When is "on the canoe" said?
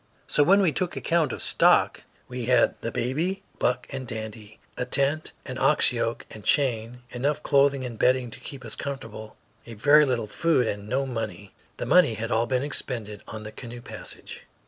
13.27-13.81